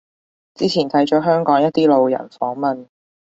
[0.55, 2.87] 之前睇咗香港一啲路人訪問